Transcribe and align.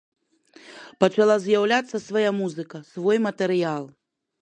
Пачала 1.03 1.35
з'яўляцца 1.45 2.03
свая 2.07 2.31
музыка, 2.41 2.77
свой 2.97 3.17
матэрыял. 3.31 3.83